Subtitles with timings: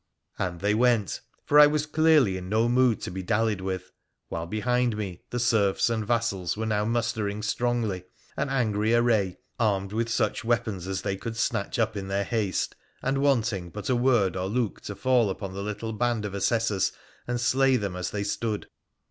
[0.39, 3.91] 'And they went, for I was clearly in no mood to be dallied with,
[4.29, 9.37] while behind me the serfs and vassals were now muster ing strongly, an angry array
[9.59, 13.89] armed with such weapons as they could snatch up in their haste, and wanting but
[13.91, 16.91] a word or look to fall upon the little band of assessors
[17.27, 18.65] and slay them as they stood.